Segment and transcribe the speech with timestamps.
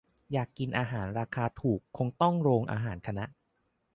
[0.31, 3.25] อยากกินอาหารราคาถูกคงต้องโรงอาหารคณะ